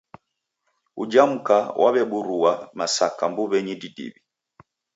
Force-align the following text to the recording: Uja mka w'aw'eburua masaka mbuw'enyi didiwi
Uja 1.01 1.23
mka 1.31 1.57
w'aw'eburua 1.79 2.53
masaka 2.77 3.23
mbuw'enyi 3.31 3.73
didiwi 3.81 4.19